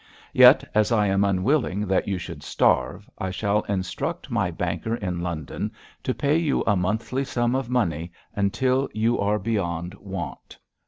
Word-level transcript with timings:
Yet, 0.33 0.63
as 0.73 0.91
I 0.91 1.05
am 1.05 1.23
unwilling 1.23 1.85
that 1.85 2.07
you 2.07 2.17
should 2.17 2.41
starve, 2.41 3.07
I 3.19 3.29
shall 3.29 3.61
instruct 3.69 4.31
my 4.31 4.49
banker 4.49 4.95
in 4.95 5.21
London 5.21 5.71
to 6.01 6.15
pay 6.15 6.37
you 6.37 6.63
a 6.63 6.75
monthly 6.75 7.23
sum 7.23 7.53
of 7.53 7.69
money 7.69 8.11
until 8.35 8.89
you 8.95 9.19
are 9.19 9.37
beyond 9.37 9.93
want. 9.93 10.57